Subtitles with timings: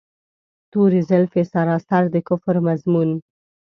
[0.71, 3.09] توري زلفې سراسر د کفر مضمون.